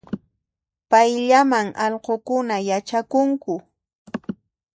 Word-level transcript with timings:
Payllaman 0.89 1.67
allqunkuna 1.85 2.55
yachakunku 2.69 3.53